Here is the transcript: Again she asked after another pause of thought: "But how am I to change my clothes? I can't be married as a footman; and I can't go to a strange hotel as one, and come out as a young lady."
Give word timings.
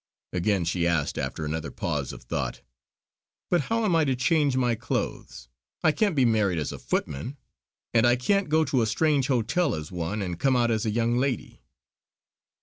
Again 0.33 0.65
she 0.65 0.87
asked 0.87 1.19
after 1.19 1.45
another 1.45 1.69
pause 1.69 2.11
of 2.11 2.23
thought: 2.23 2.61
"But 3.51 3.61
how 3.69 3.85
am 3.85 3.95
I 3.95 4.03
to 4.05 4.15
change 4.15 4.57
my 4.57 4.73
clothes? 4.73 5.47
I 5.83 5.91
can't 5.91 6.15
be 6.15 6.25
married 6.25 6.57
as 6.57 6.71
a 6.71 6.79
footman; 6.79 7.37
and 7.93 8.07
I 8.07 8.15
can't 8.15 8.49
go 8.49 8.65
to 8.65 8.81
a 8.81 8.87
strange 8.87 9.27
hotel 9.27 9.75
as 9.75 9.91
one, 9.91 10.23
and 10.23 10.39
come 10.39 10.55
out 10.55 10.71
as 10.71 10.87
a 10.87 10.89
young 10.89 11.17
lady." 11.17 11.61